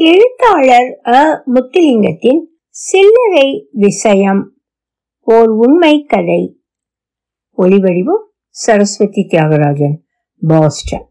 எழுத்தாளர் 0.00 1.00
அ. 1.06 1.42
முத்துலிங்கத்தின் 1.54 2.40
சில்லறை 2.68 3.68
விஷயம். 3.72 4.52
ஓர் 5.20 5.48
உண்மை 5.48 6.04
கதை. 6.04 6.62
ஒளிவடிவம் 7.58 8.22
சரஸ்வதி 8.48 9.26
தியாகராஜன் 9.30 9.96
பாஸ்டன். 10.40 11.08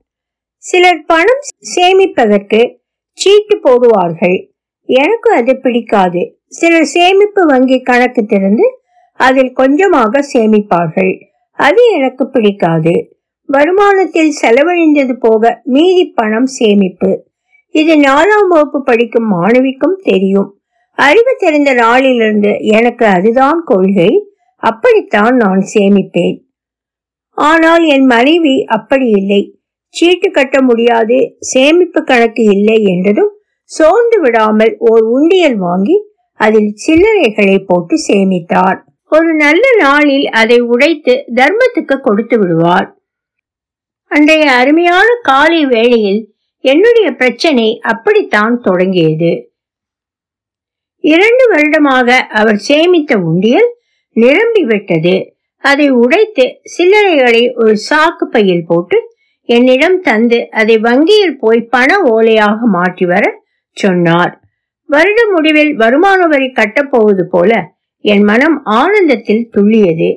சிலர் 0.57 1.05
பணம் 1.05 1.39
சேமிப்பதற்கு 1.75 2.77
சீட்டு 3.11 3.57
போடுவார்கள். 3.57 4.51
எனக்கு 4.83 5.33
அது 5.33 5.57
பிடிக்காது. 5.57 6.35
சிலர் 6.47 6.85
சேமிப்பு 6.85 7.45
வங்கி 7.45 7.81
கணக்கு 7.81 8.25
திறந்து 8.25 8.79
அதில் 9.13 9.53
கொஞ்சமாக 9.53 10.19
சேமிப்பார்கள். 10.33 11.19
அது 11.51 11.93
எனக்கு 11.93 12.29
பிடிக்காது. 12.29 13.17
வருமானத்தில் 13.49 14.33
செலவழிந்தது 14.41 15.13
போக 15.19 15.61
மீதி 15.63 16.05
பணம் 16.05 16.45
சேமிப்பு. 16.45 17.28
இது 17.75 17.93
நாலாம் 17.99 18.47
வகுப்பு 18.47 18.79
படிக்கும் 18.83 19.27
மாணவிக்கும் 19.33 19.97
தெரியும். 20.03 20.49
அறிவு 20.97 21.33
தெரிந்த 21.37 21.71
நாளிலிருந்து 21.73 22.51
எனக்கு 22.77 23.05
அதுதான் 23.07 23.59
கொள்கை. 23.63 24.11
அப்படித்தான் 24.63 25.35
நான் 25.35 25.61
சேமிப்பேன். 25.73 26.37
ஆனால் 27.37 27.83
என் 27.87 28.07
மனைவி 28.07 28.55
அப்படி 28.67 29.07
இல்லை. 29.19 29.41
சீட்டு 29.95 30.27
கட்ட 30.31 30.57
முடியாது 30.61 31.17
சேமிப்பு 31.51 31.99
கணக்கு 32.03 32.43
இல்லை 32.55 32.77
என்றதும் 32.85 33.31
சோர்ந்து 33.71 34.17
விடாமல் 34.19 34.73
ஓர் 34.89 35.03
உண்டியல் 35.15 35.57
வாங்கி 35.57 35.97
அதில் 36.39 36.69
சில்லறைகளை 36.75 37.57
போட்டு 37.61 37.95
சேமித்தார் 38.07 38.77
ஒரு 39.11 39.29
நல்ல 39.35 39.63
நாளில் 39.79 40.25
அதை 40.31 40.57
உடைத்து 40.73 41.13
தர்மத்துக்கு 41.35 41.95
கொடுத்து 41.99 42.35
விடுவார் 42.37 42.87
அன்றைய 44.11 44.43
அருமையான 44.59 45.07
காலை 45.21 45.61
வேளையில் 45.65 46.21
என்னுடைய 46.63 47.07
பிரச்சனை 47.11 47.67
அப்படித்தான் 47.91 48.55
தொடங்கியது. 48.61 49.31
இரண்டு 51.03 51.43
வருடமாக 51.51 52.17
அவர் 52.39 52.59
சேமித்த 52.67 53.13
உண்டியல் 53.29 53.69
நிரம்பி 54.15 54.63
விட்டது. 54.63 55.15
அதை 55.63 55.87
உடைத்து 56.01 56.45
சில்லறைகளை 56.73 57.43
ஒரு 57.53 57.73
சாக்கு 57.89 58.25
பையில் 58.31 58.67
போட்டு 58.67 58.97
என்னிடம் 59.49 59.99
தந்து 60.01 60.39
அதை 60.49 60.75
வங்கியில் 60.77 61.37
போய் 61.37 61.61
பண 61.61 61.89
ஓலையாக 62.15 62.59
மாற்றி 62.75 63.05
வர 63.05 63.23
சொன்னார். 63.77 64.33
வருட 64.89 65.19
முடிவில் 65.31 65.73
வருமான 65.73 66.21
வரி 66.27 66.49
கட்டப்போவது 66.59 67.23
போல 67.23 67.51
என் 68.05 68.23
மனம் 68.23 68.57
ஆனந்தத்தில் 68.63 69.49
துள்ளியது. 69.55 70.09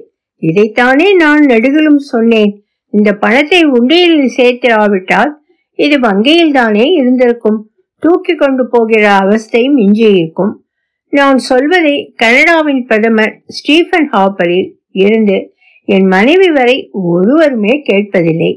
இதைத்தானே 0.42 1.08
நான் 1.14 1.42
நெடுகிலும் 1.47 2.02
சொன்னேன். 2.12 2.52
இந்த 2.95 3.11
பணத்தை 3.14 3.61
உண்டியலில் 3.78 4.34
சேர்த்திராவிட்டால் 4.36 5.33
இது 5.78 6.01
வங்கியில் 6.01 6.53
தானே 6.53 6.84
இருந்திருக்கும். 6.92 7.70
தூக்கி 7.98 8.34
கொண்டு 8.34 8.69
போகிற 8.69 9.12
அவஸ்தை 9.12 9.69
மிஞ்சி 9.69 10.06
இருக்கும். 10.14 10.64
நான் 11.09 11.39
சொல்வதை 11.39 12.12
கனடாவின் 12.17 12.87
பிரதமர் 12.87 13.42
ஸ்டீஃபன் 13.47 14.09
ஹாப்பரில் 14.12 14.69
இருந்து 14.92 15.55
என் 15.84 16.06
மனைவி 16.06 16.51
வரை 16.51 16.91
ஒருவருமே 16.92 17.83
கேட்பதில்லை. 17.91 18.53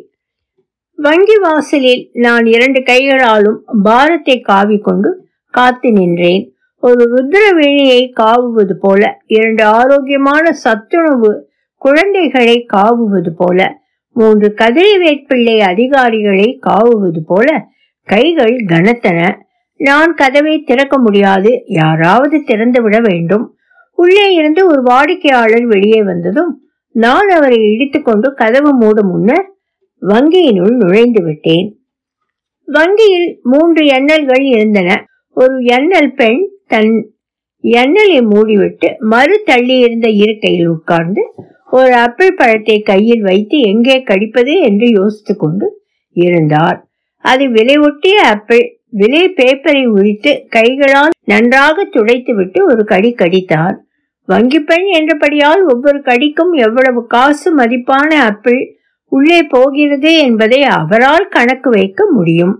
வங்கி 0.95 1.37
வாசலில் 1.37 2.09
நான் 2.13 2.45
இரண்டு 2.45 2.83
கைகளாலும் 2.83 3.63
பாரத்தை 3.83 4.41
காவி 4.41 4.77
கொண்டு 4.77 5.27
காத்து 5.49 5.91
நின்றேன். 5.91 6.49
ஒரு 6.83 7.03
ருத்ரவேணியை 7.15 8.01
காவுவது 8.19 8.73
போல 8.79 9.21
இரண்டு 9.25 9.63
ஆரோக்கியமான 9.63 10.51
சத்துணவு 10.51 11.31
குழந்தைகளை 11.81 12.65
காவுவது 12.73 13.31
போல 13.37 13.59
மூன்று 14.15 14.47
கதிரைவேட்பிள்ளை 14.59 15.55
அதிகாரிகளை 15.71 16.47
காவுவது 16.67 17.21
போல 17.25 17.47
கைகள் 18.07 18.55
கனத்தன. 18.71 19.19
நான் 19.79 20.13
கதவை 20.13 20.55
திறக்க 20.61 20.95
முடியாது. 20.99 21.51
யாராவது 21.65 22.37
திறந்து 22.43 22.79
விட 22.81 22.97
வேண்டும். 23.03 23.45
உள்ளே 23.97 24.27
இருந்து 24.33 24.61
ஒரு 24.67 24.81
வாடிக்கையாளர் 24.83 25.65
வெளியே 25.65 26.03
வந்ததும் 26.03 26.53
நான் 26.95 27.29
அவரை 27.29 27.57
இடித்துக்கொண்டு 27.71 28.33
கதவு 28.33 28.71
மூடும் 28.81 29.09
முன்னர் 29.09 29.47
வங்கியினுள் 30.01 30.75
நுழைந்து 30.75 31.21
விட்டேன். 31.23 31.67
வங்கியில் 32.67 33.29
மூன்று 33.43 33.83
எண்ணல்கள் 33.85 34.43
இருந்தன. 34.53 34.89
ஒரு 35.37 35.55
எண்ணல் 35.77 36.11
பெண் 36.13 36.41
தன் 36.67 36.93
எண்ணலை 37.63 38.19
மூடிவிட்டு 38.31 38.89
மறு 39.11 39.35
தள்ளி 39.45 39.77
இருந்த 39.79 40.07
இருக்கையில் 40.23 40.67
உட்கார்ந்து 40.67 41.23
ஒரு 41.77 41.91
ஆப்பிள் 42.03 42.37
பழத்தை 42.39 42.77
கையில் 42.89 43.23
வைத்து 43.29 43.57
எங்கே 43.71 43.97
கடிப்பது 44.09 44.53
என்று 44.67 44.87
யோசித்து 44.89 45.33
கொண்டு 45.35 45.67
இருந்தார். 46.15 46.77
அது 47.25 47.45
விலை 47.49 47.75
ஒட்டிய 47.87 48.17
ஆப்பிள் 48.33 48.65
விலை 48.99 49.23
பேப்பரை 49.37 49.83
உரித்து 49.97 50.31
கைகளால் 50.49 51.15
நன்றாக 51.31 51.87
துடைத்துவிட்டு 51.95 52.59
ஒரு 52.71 52.83
கடி 52.91 53.09
கடித்தார். 53.21 53.75
வங்கி 54.27 54.59
பெண் 54.59 54.87
என்றபடியால் 54.99 55.63
ஒவ்வொரு 55.71 55.99
கடிக்கும் 56.01 56.53
எவ்வளவு 56.65 57.01
காசு 57.07 57.49
மதிப்பான 57.57 58.09
ஆப்பிள் 58.29 58.61
உள்ளே 59.11 59.41
போகிறது 59.53 60.11
என்பதை 60.17 60.61
அவரால் 60.77 61.27
கணக்கு 61.27 61.69
வைக்க 61.69 62.01
முடியும். 62.11 62.55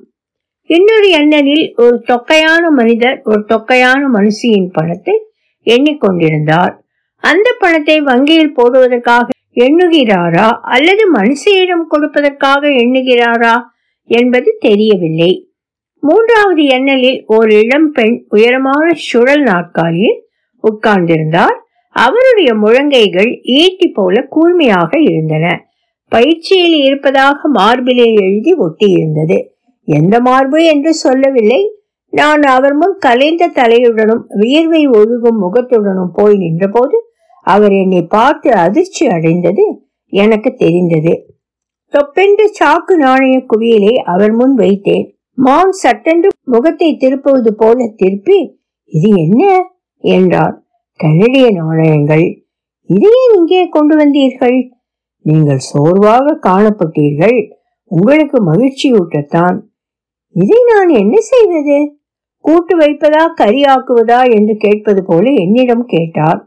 இன்னொரு 0.69 1.07
எண்ணலில் 1.19 1.65
ஒரு 1.75 1.97
தொக்கையான 2.07 2.63
மனிதர் 2.79 3.17
ஒரு 3.23 3.41
தொக்கையான 3.53 4.01
மனுஷியின் 4.17 4.69
பணத்தை 4.71 5.15
எண்ணிக்கொண்டிருந்தார். 5.67 6.73
அந்த 7.25 7.47
பணத்தை 7.59 7.97
வங்கியில் 8.01 8.55
போடுவதற்காக 8.55 9.33
எண்ணுகிறாரா 9.57 10.47
அல்லது 10.73 11.03
மனுஷியிடம் 11.13 11.85
கொடுப்பதற்காக 11.91 12.61
எண்ணுகிறாரா 12.83 13.55
என்பது 14.09 14.49
தெரியவில்லை. 14.59 15.31
மூன்றாவது 16.03 16.63
எண்ணலில் 16.67 17.19
ஒரு 17.27 17.51
இளம் 17.59 17.91
பெண் 17.91 18.17
உயரமான 18.29 18.85
சுழல் 18.93 19.43
நாற்காலியில் 19.43 20.17
உட்கார்ந்திருந்தார். 20.63 21.55
அவருடைய 21.95 22.49
முழங்கைகள் 22.55 23.31
ஈட்டி 23.59 23.87
போல 23.87 24.21
கூர்மையாக 24.29 24.91
இருந்தன. 24.99 25.45
பயிற்சியில் 26.11 26.77
இருப்பதாக 26.79 27.47
மார்பிலே 27.49 28.07
எழுதி 28.25 28.51
ஒட்டி 28.55 28.87
இருந்தது 28.91 29.37
எந்த 29.87 30.15
மார்பு 30.19 30.59
என்று 30.63 30.91
சொல்லவில்லை. 30.93 31.61
நான் 32.13 32.43
அவர் 32.55 32.75
முன் 32.75 32.95
கலைந்த 32.97 33.49
தலையுடனும் 33.55 34.23
வியர்வை 34.41 34.83
ஒழுகும் 34.89 35.41
முகத்துடனும் 35.41 36.13
போய் 36.13 36.35
நின்றபோது 36.37 36.97
அவர் 37.45 37.71
என்னை 37.71 38.01
பார்த்து 38.07 38.51
அதிர்ச்சி 38.51 39.07
அடைந்தது 39.07 39.65
எனக்கு 40.13 40.53
தெரிந்தது. 40.57 41.13
தொப்பென்று 41.93 42.45
சாக்கு 42.59 42.93
நாணய 42.95 43.35
குவியலை 43.47 43.93
அவர் 44.03 44.31
முன் 44.31 44.55
வைத்தேன். 44.55 45.05
மான் 45.37 45.71
சட்டென்று 45.71 46.29
முகத்தை 46.43 46.89
திருப்புவது 46.95 47.51
போல 47.51 47.87
திருப்பி 47.95 48.37
இது 48.91 49.09
என்ன? 49.15 49.41
என்றார். 50.03 50.55
கனடிய 50.99 51.51
நாணயங்கள். 51.51 52.25
இதையே 52.89 53.21
இங்கே 53.35 53.69
கொண்டு 53.69 53.95
வந்தீர்கள்? 53.95 54.57
நீங்கள் 55.25 55.61
சோர்வாக 55.71 56.39
காணப்பட்டீர்கள். 56.47 57.37
உங்களுக்கு 57.91 58.37
மகிழ்ச்சியூட்டத்தான். 58.43 59.57
இதை 60.35 60.59
நான் 60.73 60.89
என்ன 60.89 61.15
செய்வது? 61.19 61.77
கூட்டு 62.45 62.73
வைப்பதா 62.77 63.23
கறி 63.33 63.61
ஆக்குவதா 63.61 64.19
என்று 64.37 64.53
கேட்பது 64.55 65.01
போல 65.03 65.31
என்னிடம் 65.43 65.85
கேட்டார். 65.85 66.39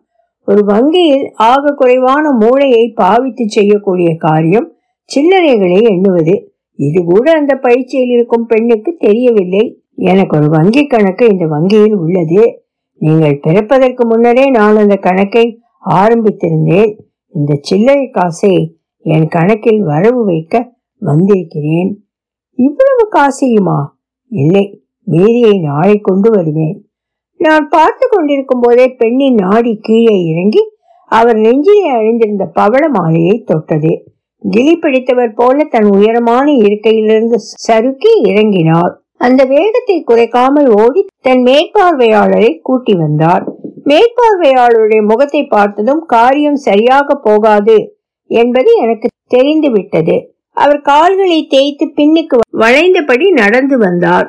ஒரு 0.49 0.65
வங்கியில் 0.65 1.33
ஆக 1.35 1.75
குறைவான 1.75 2.31
மூளையை 2.31 2.93
பாவித்து 2.95 3.49
செய்யக்கூடிய 3.49 4.17
காரியம் 4.17 4.73
சில்லறைகளை 5.09 5.83
எண்ணுவது. 5.83 6.53
இது 6.75 7.05
கூட 7.05 7.33
அந்த 7.33 7.55
பயிற்சியில் 7.55 8.09
இருக்கும் 8.09 8.47
பெண்ணுக்கு 8.47 8.97
தெரியவில்லை. 8.99 9.83
எனக்கு 9.95 10.37
ஒரு 10.37 10.49
வங்கி 10.49 10.87
கணக்கு 10.87 11.29
இந்த 11.29 11.47
வங்கியில் 11.47 11.95
உள்ளது. 11.95 12.63
நீங்கள் 12.95 13.41
பிறப்பதற்கு 13.41 14.07
முன்னரே 14.07 14.51
நான் 14.51 14.77
அந்த 14.77 14.97
கணக்கை 14.97 15.61
ஆரம்பித்திருந்தேன். 15.87 16.99
இந்த 17.29 17.59
சில்லறை 17.61 18.11
காசை 18.11 18.79
என் 18.99 19.29
கணக்கில் 19.29 19.83
வரவு 19.83 20.25
வைக்க 20.25 20.73
வந்திருக்கிறேன். 20.99 21.91
இவ்வளவு 22.59 23.05
காசையுமா? 23.13 23.81
இல்லை 24.29 24.65
மீதியை 25.05 25.61
நாளை 25.61 25.99
கொண்டு 25.99 26.31
வருவேன். 26.31 26.88
நான் 27.41 27.65
பார்த்து 27.69 28.05
கொண்டிருக்கும் 28.07 28.63
போதே 28.65 28.87
பெண்ணின் 29.01 29.35
நாடி 29.35 29.73
கீழே 29.81 30.17
இறங்கி 30.31 30.63
அவர் 31.11 31.39
நெஞ்சிலே 31.45 31.85
அழிந்திருந்த 31.97 32.45
பவள 32.59 32.85
மாலையை 32.89 33.37
தொட்டது. 33.51 33.93
கிளி 34.45 34.75
பிடித்தவர் 34.77 35.35
போல 35.35 35.65
தன் 35.65 35.89
உயரமான 35.97 36.47
இருக்கையிலிருந்து 36.65 37.39
சறுக்கி 37.67 38.13
இறங்கினார். 38.31 38.93
அந்த 39.17 39.45
வேகத்தை 39.45 39.97
குறைக்காமல் 40.01 40.69
ஓடி 40.83 41.01
தன் 41.21 41.43
மேற்பார்வையாளரை 41.43 42.51
கூட்டி 42.63 42.95
வந்தார். 42.95 43.45
மேற்பார்வையாளருடைய 43.85 45.03
முகத்தை 45.03 45.43
பார்த்ததும் 45.47 46.03
காரியம் 46.07 46.59
சரியாக 46.69 47.15
போகாது 47.29 47.79
என்பது 48.31 48.71
எனக்கு 48.85 49.09
தெரிந்து 49.27 49.71
விட்டது 49.71 50.17
அவர் 50.57 50.81
கால்களை 50.81 51.41
தேய்த்து 51.55 51.87
பின்னுக்கு 51.99 52.37
வளைந்தபடி 52.63 53.27
நடந்து 53.33 53.77
வந்தார். 53.79 54.29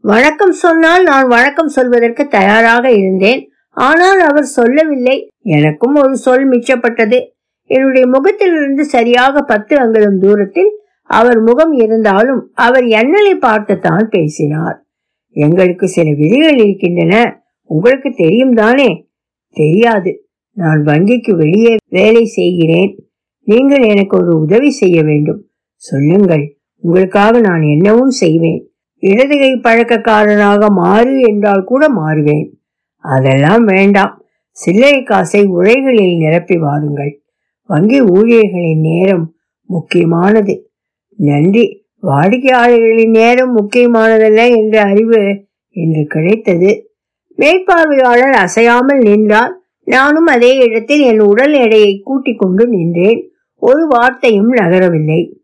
வணக்கம் 0.00 0.52
சொன்னால் 0.52 1.02
நான் 1.02 1.26
வணக்கம் 1.26 1.68
சொல்வதற்கு 1.68 2.28
தயாராக 2.28 2.90
இருந்தேன். 2.90 3.50
ஆனால் 3.70 4.20
அவர் 4.20 4.44
சொல்லவில்லை. 4.44 5.28
எனக்கும் 5.40 5.94
ஒரு 5.94 6.16
சொல் 6.16 6.50
மிச்சப்பட்டது. 6.50 7.24
என்னுடைய 7.64 8.06
முகத்திலிருந்து 8.06 8.84
சரியாக 8.84 9.40
பத்து 9.40 9.78
அங்குலம் 9.78 10.18
தூரத்தில் 10.18 10.70
அவர் 11.02 11.40
முகம் 11.40 11.72
இருந்தாலும் 11.72 12.50
அவர் 12.54 12.84
எண்ணலை 12.84 13.34
பார்த்துத்தான் 13.40 14.08
பேசினார். 14.10 14.86
எங்களுக்கு 15.30 15.88
சில 15.88 16.12
விதிகள் 16.14 16.58
இருக்கின்றன. 16.58 17.42
உங்களுக்கு 17.62 18.12
தெரியும் 18.16 18.54
தானே? 18.54 19.08
தெரியாது. 19.50 20.28
நான் 20.52 20.84
வங்கிக்கு 20.84 21.36
வெளியே 21.36 21.76
வேலை 21.88 22.24
செய்கிறேன். 22.24 23.08
நீங்கள் 23.40 23.82
எனக்கு 23.82 24.16
ஒரு 24.16 24.40
உதவி 24.40 24.70
செய்ய 24.70 25.02
வேண்டும். 25.02 25.50
சொல்லுங்கள். 25.74 26.56
உங்களுக்காக 26.76 27.40
நான் 27.40 27.60
என்னவும் 27.60 28.06
செய்வேன். 28.06 28.72
இடதுகை 28.98 29.52
பழக்கக்காரனாக 29.52 30.68
மாறு 30.68 31.20
என்றால் 31.20 31.64
கூட 31.64 31.88
மாறுவேன். 31.88 32.50
அதெல்லாம் 32.96 33.64
வேண்டாம். 33.64 34.22
சில்லறை 34.50 35.02
காசை 35.02 35.46
உரைகளில் 35.46 36.16
நிரப்பி 36.16 36.56
வாருங்கள். 36.56 37.22
வங்கி 37.66 38.00
ஊழியர்களின் 38.00 38.80
நேரம் 38.80 39.34
முக்கியமானது. 39.62 40.70
நன்றி. 41.16 41.86
வாடிக்கையாளர்களின் 42.02 43.10
நேரம் 43.10 43.56
முக்கியமானதல்ல 43.56 44.56
என்ற 44.56 44.82
அறிவு 44.82 45.44
என்று 45.68 46.04
கிடைத்தது. 46.06 46.92
மேற்பார்வையாளர் 47.36 48.32
அசையாமல் 48.32 48.98
நின்றார். 48.98 49.52
நானும் 49.84 50.26
அதே 50.26 50.56
இடத்தில் 50.56 51.00
என் 51.00 51.20
உடல் 51.20 51.52
எடையை 51.52 52.00
கூட்டிக் 52.04 52.38
கொண்டு 52.38 52.68
நின்றேன். 52.68 53.30
ஒரு 53.56 53.86
வார்த்தையும் 53.86 54.52
நகரவில்லை. 54.52 55.36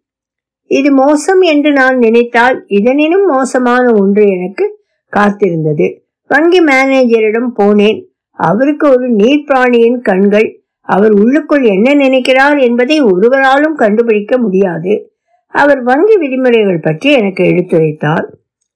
இது 0.67 0.93
மோசம் 0.93 1.41
என்று 1.41 1.73
நான் 1.73 1.99
நினைத்தால் 1.99 2.65
இதனினும் 2.69 3.27
மோசமான 3.27 3.93
ஒன்று 3.93 4.27
எனக்கு 4.27 4.83
காத்திருந்தது. 5.13 5.95
வங்கி 6.27 6.61
மேனேஜரிடம் 6.61 7.51
போனேன். 7.59 8.05
அவருக்கு 8.33 8.89
ஒரு 8.89 9.11
நீர்ப்பிராணியின் 9.11 10.01
கண்கள் 10.01 10.63
அவர் 10.81 11.11
உள்ளுக்குள் 11.11 11.63
என்ன 11.63 11.95
நினைக்கிறார் 11.95 12.59
என்பதை 12.59 13.01
ஒருவராலும் 13.01 13.75
கண்டுபிடிக்க 13.75 14.39
முடியாது. 14.39 15.11
அவர் 15.49 15.83
வங்கி 15.83 16.17
விதிமுறைகள் 16.17 16.81
பற்றி 16.81 17.13
எனக்கு 17.13 17.45
எடுத்துரைத்தார். 17.45 18.27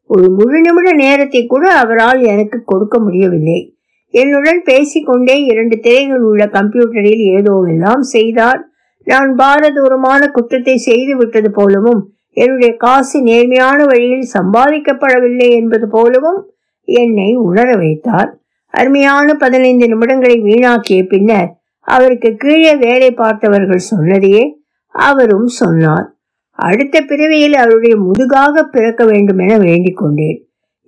ஒரு 0.05 0.31
முழு 0.31 0.61
நிமிட 0.61 0.93
நேரத்தை 0.93 1.47
கூட 1.47 1.73
அவரால் 1.73 2.23
எனக்கு 2.23 2.65
கொடுக்க 2.65 2.99
முடியவில்லை. 2.99 3.77
என்னுடன் 4.11 4.63
பேசிக்கொண்டே 4.65 5.45
இரண்டு 5.45 5.81
திரைகள் 5.81 6.21
உள்ள 6.21 6.47
கம்ப்யூட்டரில் 6.47 7.25
ஏதோ 7.37 7.65
எல்லாம் 7.69 8.03
செய்தார். 8.03 8.68
நான் 9.11 9.31
பாரதூரமான 9.35 10.23
குற்றத்தை 10.27 10.77
செய்து 10.77 11.17
விட்டது 11.17 11.51
போலவும் 11.51 12.01
என்னுடைய 12.33 12.77
காசு 12.77 13.23
நேர்மையான 13.23 13.85
வழியில் 13.85 14.27
சம்பாதிக்கப்படவில்லை 14.35 15.49
என்பது 15.51 15.89
போலவும் 15.89 16.41
என்னை 16.85 17.31
உணர 17.35 17.69
வைத்தார். 17.77 18.31
அருமையான 18.75 19.35
பதினைந்து 19.35 19.87
நிமிடங்களை 19.87 20.37
வீணாக்கிய 20.43 21.03
பின்னர் 21.09 21.51
அவருக்கு 21.81 22.31
கீழே 22.37 22.75
வேலை 22.77 23.11
பார்த்தவர்கள் 23.11 23.89
சொன்னதையே 23.93 24.45
அவரும் 24.89 25.47
சொன்னார். 25.47 26.07
அடுத்த 26.53 27.01
பிறவியில் 27.01 27.55
அவருடைய 27.55 27.97
முதுகாக 27.97 28.63
பிறக்க 28.63 29.05
வேண்டும் 29.05 29.39
என 29.39 29.57
வேண்டிக் 29.59 29.97
கொண்டேன். 29.97 30.39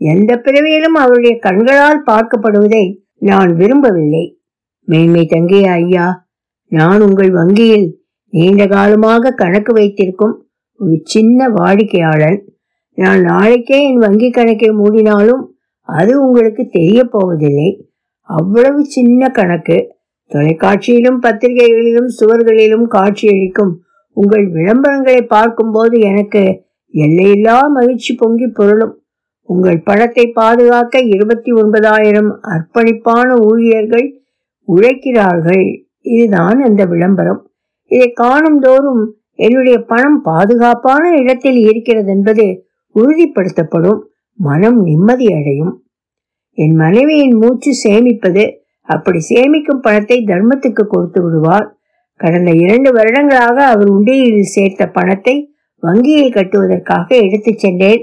எந்த 0.01 0.33
பிறவியிலும் 0.37 0.97
அவருடைய 1.03 1.39
கண்களால் 1.39 2.03
பார்க்கப்படுவதை 2.07 2.85
நான் 3.19 3.51
விரும்பவில்லை. 3.55 4.25
மேன்மை 4.89 5.25
தங்கிய 5.27 5.71
ஐயா 5.71 6.07
நான் 6.73 7.01
உங்கள் 7.01 7.31
வங்கியில் 7.31 7.89
நீண்ட 8.33 8.67
காலமாக 8.67 9.31
கணக்கு 9.31 9.73
வைத்திருக்கும் 9.73 10.47
ஒரு 10.75 11.01
சின்ன 11.03 11.49
வாடிக்கையாளன் 11.49 12.39
நான் 12.95 13.21
நாளைக்கே 13.21 13.89
என் 13.89 13.99
வங்கி 13.99 14.31
கணக்கை 14.31 14.71
மூடினாலும் 14.71 15.43
அது 15.83 16.23
உங்களுக்கு 16.23 16.67
தெரிய 16.67 17.05
போவதில்லை. 17.05 17.89
அவ்வளவு 18.23 18.85
சின்ன 18.85 19.29
கணக்கு. 19.29 19.99
தொலைக்காட்சியிலும் 20.31 21.19
பத்திரிகைகளிலும் 21.21 22.11
சுவர்களிலும் 22.21 22.87
காட்சியளிக்கும் 22.87 23.73
உங்கள் 24.13 24.47
விளம்பரங்களை 24.53 25.23
பார்க்கும்போது 25.27 26.01
எனக்கு 26.01 26.43
எல்லையில்லா 26.95 27.69
மகிழ்ச்சி 27.69 28.15
பொங்கி 28.15 28.47
பொருளும். 28.47 28.95
உங்கள் 29.43 29.83
பணத்தை 29.83 30.27
பாதுகாக்க 30.27 30.99
இருபத்தி 30.99 31.53
ஒன்பதாயிரம் 31.53 32.41
அர்ப்பணிப்பான 32.43 33.29
ஊழியர்கள் 33.41 34.07
உழைக்கிறார்கள். 34.69 35.65
இதுதான் 36.01 36.61
அந்த 36.63 36.85
விளம்பரம். 36.85 37.50
இதை 37.91 38.09
காணும் 38.13 38.61
தோறும் 38.61 39.03
என்னுடைய 39.35 39.77
பணம் 39.91 40.19
பாதுகாப்பான 40.23 41.03
இடத்தில் 41.21 41.61
இருக்கிறது 41.71 42.11
என்பது 42.11 42.47
உறுதிப்படுத்தப்படும். 42.95 44.01
மனம் 44.39 44.79
நிம்மதி 44.83 45.27
அடையும். 45.33 45.73
என் 46.59 46.77
மனைவியின் 46.77 47.37
மூச்சு 47.37 47.73
சேமிப்பது 47.85 48.45
அப்படி 48.89 49.19
சேமிக்கும் 49.29 49.83
பணத்தை 49.83 50.19
தர்மத்துக்கு 50.31 50.85
கொடுத்து 50.87 51.21
விடுவார். 51.25 51.67
கடந்த 52.21 52.51
இரண்டு 52.65 52.91
வருடங்களாக 52.93 53.59
அவர் 53.65 53.91
உண்டியில் 53.97 54.53
சேர்த்த 54.55 54.87
பணத்தை 54.87 55.35
வங்கியில் 55.83 56.35
கட்டுவதற்காக 56.37 57.09
எடுத்துச் 57.27 57.59
சென்றேன். 57.59 58.03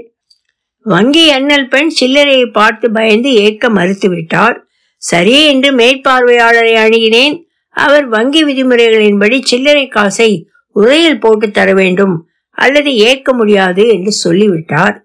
வங்கி 0.86 1.24
அண்ணல் 1.30 1.68
பெண் 1.68 1.92
சில்லறையை 1.98 2.46
பார்த்து 2.52 2.86
பயந்து 2.90 3.30
ஏற்க 3.44 3.68
மறுத்துவிட்டார் 3.68 4.56
சரி 5.02 5.36
என்று 5.50 5.70
மேற்பார்வையாளரை 5.80 6.74
அணுகினேன். 6.84 7.36
அவர் 7.78 8.06
வங்கி 8.06 8.40
விதிமுறைகளின்படி 8.44 9.36
சில்லறை 9.42 9.86
காசை 9.88 10.30
உரையில் 10.76 11.20
போட்டு 11.20 11.50
தர 11.50 11.68
வேண்டும் 11.74 12.14
அல்லது 12.58 12.90
ஏற்க 12.96 13.32
முடியாது 13.32 13.82
என்று 13.88 14.12
சொல்லிவிட்டார். 14.12 14.96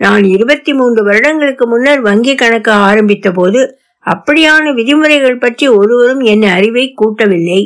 நான் 0.00 0.24
இருபத்தி 0.24 0.72
மூன்று 0.74 1.00
வருடங்களுக்கு 1.04 1.64
முன்னர் 1.66 2.00
வங்கி 2.00 2.34
கணக்கு 2.34 2.72
ஆரம்பித்த 2.86 3.30
போது 3.30 3.60
அப்படியான 4.06 4.74
விதிமுறைகள் 4.74 5.38
பற்றி 5.38 5.66
ஒருவரும் 5.68 6.22
என் 6.32 6.42
அறிவை 6.42 6.84
கூட்டவில்லை. 7.00 7.62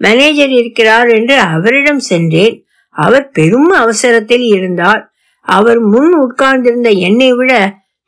மேனேஜர் 0.00 0.50
இருக்கிறார் 0.50 1.08
என்று 1.08 1.36
அவரிடம் 1.38 2.02
சென்றேன். 2.10 2.56
அவர் 2.96 3.26
பெரும் 3.28 3.70
அவசரத்தில் 3.82 4.46
இருந்தார். 4.46 5.02
அவர் 5.46 5.80
முன் 5.92 6.12
உட்கார்ந்திருந்த 6.14 6.90
என்னை 7.06 7.32
விட 7.32 7.52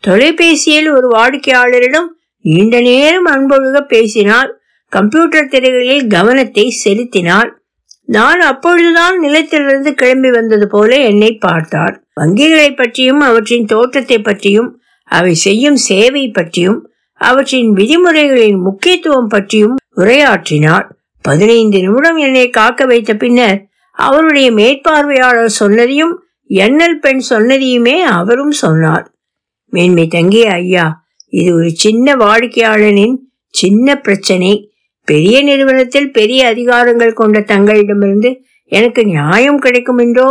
தொலைபேசியில் 0.04 0.88
ஒரு 0.90 1.08
வாடிக்கையாளரிடம் 1.10 2.08
நீண்ட 2.44 2.80
நேரம் 2.80 3.26
அன்பொழுக 3.26 3.78
பேசினார். 3.86 4.50
கம்ப்யூட்டர் 4.88 5.48
திரைகளில் 5.48 6.06
கவனத்தை 6.06 6.70
செலுத்தினார் 6.70 7.62
நான் 8.04 8.40
அப்பொழுதுதான் 8.40 9.20
நிலத்திலிருந்து 9.22 9.90
கிளம்பி 9.90 10.30
வந்தது 10.30 10.66
போல 10.66 10.96
என்னை 10.96 11.36
பார்த்தார் 11.36 12.04
வங்கிகளை 12.20 12.74
பற்றியும் 12.74 13.20
அவற்றின் 13.20 13.64
தோற்றத்தை 13.64 14.18
பற்றியும் 14.18 14.80
அவை 15.04 15.34
செய்யும் 15.34 15.76
சேவை 15.76 16.28
பற்றியும் 16.28 16.88
அவற்றின் 17.14 17.70
விதிமுறைகளின் 17.72 18.60
முக்கியத்துவம் 18.60 19.26
பற்றியும் 19.26 19.76
உரையாற்றினார் 19.96 20.86
பதினைந்து 21.20 21.80
நிமிடம் 21.80 22.16
என்னை 22.16 22.50
காக்க 22.50 22.84
வைத்த 22.86 23.14
பின்னர் 23.14 23.66
அவருடைய 23.92 24.50
மேற்பார்வையாளர் 24.50 25.56
சொன்னதையும் 25.60 26.14
எண்ணல் 26.46 26.98
பெண் 26.98 27.22
சொன்னதையுமே 27.30 28.02
அவரும் 28.02 28.50
சொன்னார். 28.50 29.14
மேன்மை 29.68 30.06
தங்கிய 30.06 30.50
ஐயா 30.50 31.04
இது 31.28 31.54
ஒரு 31.54 31.70
சின்ன 31.70 32.14
வாடிக்கையாளனின் 32.14 33.16
சின்ன 33.48 33.96
பிரச்சனை. 33.96 34.67
பெரிய 35.10 35.36
நிறுவனத்தில் 35.42 36.12
பெரிய 36.12 36.40
அதிகாரங்கள் 36.52 37.18
கொண்ட 37.20 37.38
தங்களிடமிருந்து 37.40 38.30
எனக்கு 38.72 39.02
நியாயம் 39.04 39.58
கிடைக்கும் 39.58 39.98
என்றோ 39.98 40.28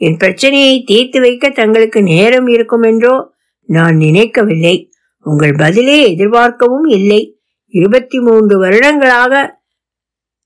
என் 0.00 0.16
பிரச்சனையை 0.16 0.74
தீர்த்து 0.86 1.20
வைக்க 1.20 1.50
தங்களுக்கு 1.50 2.00
நேரம் 2.02 2.46
இருக்கும் 2.46 2.82
என்றோ 2.82 3.14
நான் 3.68 3.96
நினைக்கவில்லை. 3.96 4.76
உங்கள் 5.26 5.54
பதிலே 5.58 5.96
எதிர்பார்க்கவும் 6.12 6.86
இல்லை. 6.88 7.20
இருபத்தி 7.74 8.18
மூன்று 8.18 8.54
வருடங்களாக 8.58 9.34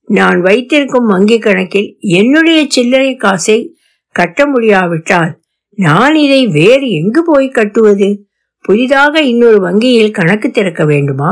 நான் 0.07 0.39
வைத்திருக்கும் 0.41 1.05
வங்கி 1.05 1.37
கணக்கில் 1.39 1.89
என்னுடைய 1.99 2.65
சில்லறை 2.67 3.11
காசை 3.15 3.59
கட்ட 4.15 4.47
முடியாவிட்டால் 4.47 5.31
நான் 5.77 6.15
இதை 6.15 6.41
வேறு 6.47 6.87
எங்கு 6.91 7.21
போய் 7.25 7.47
கட்டுவது? 7.49 8.09
புதிதாக 8.65 9.21
இன்னொரு 9.21 9.59
வங்கியில் 9.59 10.11
கணக்கு 10.11 10.49
திறக்க 10.49 10.85
வேண்டுமா? 10.85 11.31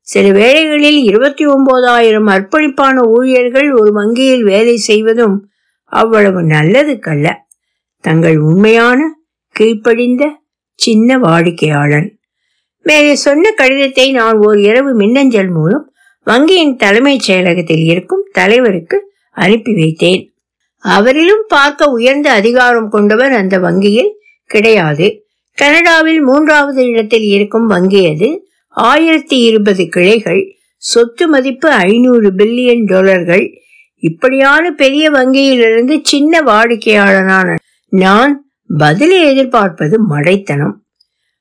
சில 0.00 0.30
வேளைகளில் 0.30 1.02
இருபத்தி 1.02 1.46
ஒன்பதாயிரம் 1.46 2.26
அர்ப்பணிப்பான 2.26 3.06
ஊழியர்கள் 3.06 3.72
ஒரு 3.72 3.92
வங்கியில் 3.92 4.42
வேலை 4.42 4.76
செய்வதும் 4.76 5.48
அவ்வளவு 5.84 6.42
நல்லதுக்கல்ல. 6.42 7.32
தங்கள் 8.00 8.38
உண்மையான 8.38 9.14
கீழ்ப்படிந்த 9.60 10.28
சின்ன 10.74 11.18
வாடிக்கையாளன். 11.18 12.08
மேலே 12.82 13.14
சொன்ன 13.14 13.50
கடிதத்தை 13.50 14.12
நான் 14.12 14.36
ஓர் 14.36 14.58
இரவு 14.58 14.94
மின்னஞ்சல் 14.94 15.48
மூலம் 15.48 15.92
வங்கியின் 16.26 16.76
தலைமைச் 16.76 17.30
செயலகத்தில் 17.30 17.84
இருக்கும் 17.84 18.28
தலைவருக்கு 18.32 19.12
அனுப்பி 19.30 19.72
வைத்தேன். 19.72 20.28
அவரிலும் 20.84 21.44
பார்க்க 21.48 21.90
உயர்ந்த 21.90 22.32
அதிகாரம் 22.32 22.88
கொண்டவர் 22.88 23.32
அந்த 23.32 23.58
வங்கியில் 23.58 24.14
கிடையாது. 24.46 25.24
கனடாவில் 25.54 26.20
மூன்றாவது 26.20 26.86
இடத்தில் 26.86 27.22
இருக்கும் 27.22 27.66
வங்கி 27.66 28.08
அது. 28.08 28.49
ஆயிரத்தி 28.72 29.38
இருபது 29.38 29.88
கிளைகள் 29.88 30.56
சொத்து 30.76 31.28
மதிப்பு 31.28 31.70
ஐநூறு 31.70 32.32
பில்லியன் 32.32 32.86
டாலர்கள். 32.86 33.60
இப்படியான 33.94 34.70
பெரிய 34.70 35.10
வங்கியிலிருந்து 35.10 35.98
சின்ன 36.02 36.40
வாடிக்கையாளனான 36.40 37.56
நான் 37.88 38.50
பதிலை 38.78 39.24
எதிர்பார்ப்பது 39.24 40.08
மடைத்தனம். 40.10 40.72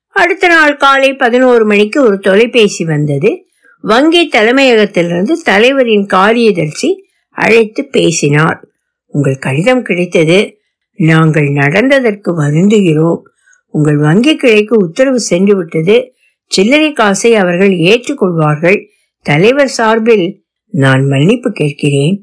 அடுத்த 0.08 0.48
நாள் 0.48 0.78
காலை 0.78 1.14
பதினோரு 1.14 1.66
மணிக்கு 1.66 2.02
ஒரு 2.02 2.20
தொலைபேசி 2.20 2.86
வந்தது. 2.86 3.46
வங்கி 3.82 4.30
தலைமையகத்திலிருந்து 4.30 5.32
தலைவரின் 5.44 6.06
காரியதர்சி 6.06 6.96
அழைத்து 7.30 7.86
பேசினார். 7.86 8.68
உங்கள் 9.06 9.38
கடிதம் 9.38 9.82
கிடைத்தது. 9.82 10.58
நாங்கள் 10.96 11.48
நடந்ததற்கு 11.48 12.34
வருந்துகிறோம். 12.38 13.22
உங்கள் 13.66 13.98
வங்கி 13.98 14.38
கிளைக்கு 14.38 14.74
உத்தரவு 14.74 15.20
சென்று 15.20 15.56
விட்டது 15.56 16.14
சில்லறை 16.52 16.92
காசை 16.92 17.36
அவர்கள் 17.36 17.74
ஏற்றுக்கொள்வார்கள். 17.90 18.80
தலைவர் 19.26 19.68
சார்பில் 19.68 20.26
நான் 20.74 21.04
மன்னிப்பு 21.08 21.52
கேட்கிறேன். 21.52 22.18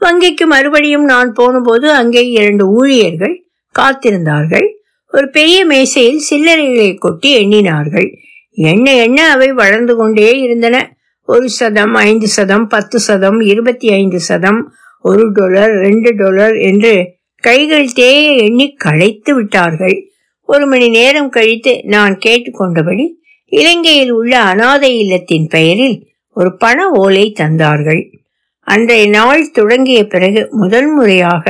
வங்கிக்கு 0.00 0.44
மறுபடியும் 0.46 1.04
நான் 1.04 1.32
போனபோது 1.32 1.86
அங்கே 1.92 2.22
இரண்டு 2.30 2.64
ஊழியர்கள் 2.68 3.36
காத்திருந்தார்கள். 3.74 4.66
ஒரு 5.12 5.30
பெரிய 5.30 5.58
மேசையில் 5.64 6.20
சில்லறைகளை 6.30 6.94
கொட்டி 6.94 7.28
எண்ணினார்கள். 7.40 8.08
எண்ண 8.52 8.86
எண்ண 8.94 9.30
அவை 9.30 9.52
வளர்ந்து 9.52 9.96
கொண்டே 9.96 10.30
இருந்தன. 10.40 10.76
ஒரு 11.28 11.48
சதம் 11.48 11.94
ஐந்து 11.94 12.28
சதம் 12.28 12.66
பத்து 12.66 12.98
சதம் 12.98 13.40
இருபத்தி 13.40 13.88
ஐந்து 13.92 14.20
சதம் 14.20 14.60
ஒரு 15.00 15.32
டாலர் 15.32 15.72
ரெண்டு 15.84 16.10
டாலர் 16.14 16.56
என்று 16.68 16.92
கைகள் 17.44 17.92
தேய 17.92 18.22
எண்ணி 18.44 18.66
களைத்து 18.74 19.34
விட்டார்கள். 19.34 19.96
ஒரு 20.48 20.66
மணி 20.66 20.88
நேரம் 20.88 21.28
கழித்து 21.28 21.72
நான் 21.84 22.14
கேட்டுக்கொண்டபடி 22.26 23.06
இலங்கையில் 23.52 24.10
உள்ள 24.10 24.38
அனாதை 24.40 24.98
இல்லத்தின் 24.98 25.46
பெயரில் 25.46 25.96
ஒரு 26.36 26.56
பண 26.56 26.88
ஓலை 26.88 27.32
தந்தார்கள். 27.38 28.02
அன்றைய 28.66 29.04
நாள் 29.08 29.50
தொடங்கிய 29.50 30.06
பிறகு 30.06 30.48
முதல் 30.50 30.90
முறையாக 30.94 31.44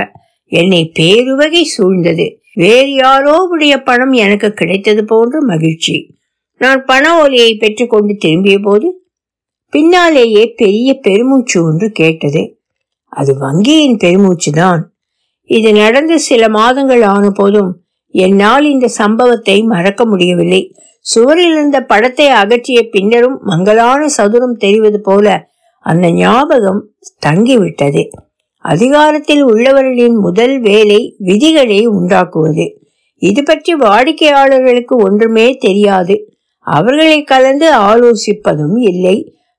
என்னை 0.52 0.92
பேருவகை 0.98 1.62
சூழ்ந்தது. 1.76 2.26
வேறு 2.54 2.92
யாரோ 2.92 3.34
உடைய 3.50 3.74
பணம் 3.82 4.12
எனக்கு 4.12 4.48
கிடைத்தது 4.52 5.04
போன்ற 5.04 5.40
மகிழ்ச்சி. 5.40 5.96
நான் 6.60 6.84
பண 6.84 7.04
ஓலையை 7.20 7.56
பெற்றுக்கொண்டு 7.56 8.14
திரும்பிய 8.16 8.58
போது 8.58 8.88
பின்னாலேயே 9.72 10.44
பெரிய 10.56 10.94
பெருமூச்சு 11.00 11.58
ஒன்று 11.64 11.88
கேட்டது. 11.90 12.42
அது 13.12 13.32
வங்கியின் 13.40 13.96
பெருமூச்சு 13.96 14.50
தான் 14.52 14.82
இது 15.50 15.72
நடந்து 15.72 16.18
சில 16.18 16.48
மாதங்கள் 16.48 17.02
ஆன 17.02 17.30
போதும் 17.30 17.70
என்னால் 18.14 18.64
இந்த 18.64 18.88
சம்பவத்தை 18.88 19.62
மறக்க 19.62 20.04
முடியவில்லை. 20.04 20.62
சுவரில் 21.00 21.52
இருந்த 21.52 21.78
படத்தை 21.80 22.28
அகற்றிய 22.28 22.80
பின்னரும் 22.90 23.36
மங்களான 23.42 24.00
சதுரம் 24.08 24.56
தெரிவது 24.56 25.00
போல 25.00 25.26
அந்த 25.86 26.06
ஞாபகம் 26.10 26.80
தங்கிவிட்டது. 27.26 28.02
அதிகாரத்தில் 28.64 29.42
உள்ளவர்களின் 29.42 30.18
முதல் 30.18 30.60
வேலை 30.60 31.00
விதிகளை 31.18 31.86
உண்டாக்குவது. 31.86 32.66
இது 33.22 33.42
பற்றி 33.42 33.74
வாடிக்கையாளர்களுக்கு 33.74 34.94
ஒன்றுமே 34.96 35.46
தெரியாது. 35.58 36.16
அவர்களை 36.66 37.22
கலந்து 37.22 37.68
ஆலோசிப்பதும் 37.74 38.76
இல்லை. 38.82 39.16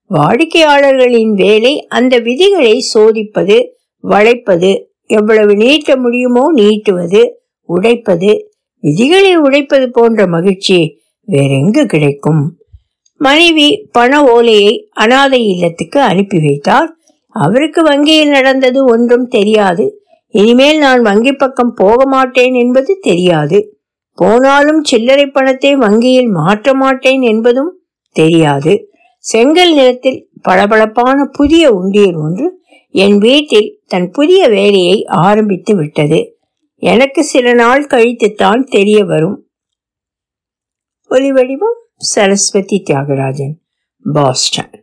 வாடிக்கையாளர்களின் 0.10 1.34
வேலை 1.34 1.74
அந்த 1.88 2.13
விதிகளை 2.18 2.75
சோதிப்பது 2.94 3.58
வளைப்பது 4.03 4.72
எவ்வளவு 5.08 5.53
நீட்ட 5.56 5.96
முடியுமோ 5.96 6.44
நீட்டுவது 6.56 7.22
உடைப்பது 7.76 8.32
விதிகளை 8.84 9.34
உடைப்பது 9.36 9.86
போன்ற 9.92 10.28
மகிழ்ச்சி 10.28 10.80
வேறெங்கு 11.28 11.82
கிடைக்கும்? 11.86 12.42
மனைவி 13.22 13.68
பண 13.92 14.12
ஓலையை 14.34 14.74
அனாதை 14.94 15.42
இல்லத்துக்கு 15.46 16.00
அனுப்பி 16.02 16.38
வைத்தார் 16.40 16.90
அவருக்கு 17.36 17.82
வங்கியில் 17.84 18.30
நடந்தது 18.30 18.80
ஒன்றும் 18.86 19.28
தெரியாது. 19.28 19.86
இனிமேல் 20.34 20.80
நான் 20.80 21.02
வங்கி 21.02 21.34
பக்கம் 21.34 21.74
போக 21.74 22.06
மாட்டேன் 22.06 22.54
என்பது 22.54 22.92
தெரியாது. 23.02 23.60
போனாலும் 24.18 24.82
சில்லறை 24.84 25.26
பணத்தை 25.28 25.76
வங்கியில் 25.76 26.30
மாற்ற 26.30 26.74
மாட்டேன் 26.74 27.22
என்பதும் 27.22 27.72
தெரியாது. 28.16 28.74
செங்கல் 29.24 29.74
நிறத்தில் 29.74 30.20
பளபளப்பான 30.42 31.18
புதிய 31.38 31.64
உண்டியல் 31.72 32.18
ஒன்று 32.26 32.48
என் 32.96 33.18
வீட்டில் 33.18 33.70
தன் 33.88 34.10
புதிய 34.12 34.42
வேலையை 34.48 34.98
ஆரம்பித்து 35.24 35.74
விட்டது. 35.76 36.20
எனக்கு 36.81 37.24
சில 37.24 37.53
நாள் 37.53 37.88
கழித்துத்தான் 37.88 38.63
தெரிய 38.63 39.05
வரும். 39.05 39.50
ஒலிவடிவம் 41.09 41.79
சரஸ்வதி 41.98 42.83
தியாகராஜன் 42.89 43.53
பாஸ்டன். 44.13 44.78